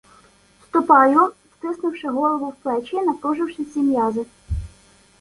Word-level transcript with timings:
Ступаю, 0.67 1.33
втиснувши 1.51 2.07
голову 2.09 2.49
в 2.49 2.55
плечі, 2.55 3.01
напруживши 3.01 3.63
всі 3.63 3.79
м'язи. 3.79 4.25